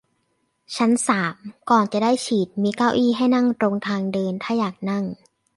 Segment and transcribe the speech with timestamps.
[0.75, 1.35] ชั้นสาม
[1.69, 5.03] ก่อนจะได้ฉีดมีเก้าอี้ให้นั่งตรงทางเดิน ถ้าอยากนั่ง